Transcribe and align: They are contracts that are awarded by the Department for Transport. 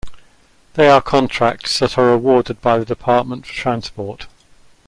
They 0.73 0.87
are 0.89 0.99
contracts 0.99 1.77
that 1.77 1.95
are 1.95 2.11
awarded 2.11 2.59
by 2.59 2.79
the 2.79 2.85
Department 2.85 3.45
for 3.45 3.53
Transport. 3.53 4.25